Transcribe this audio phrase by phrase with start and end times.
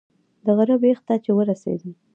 [0.45, 1.91] د غره بیخ ته چې ورسېدم.